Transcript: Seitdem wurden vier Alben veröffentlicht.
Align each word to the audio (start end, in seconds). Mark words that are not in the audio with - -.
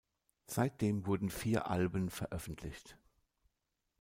Seitdem 0.47 1.05
wurden 1.05 1.29
vier 1.29 1.67
Alben 1.69 2.09
veröffentlicht. 2.09 2.97